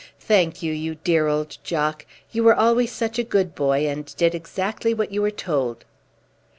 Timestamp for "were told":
5.21-5.85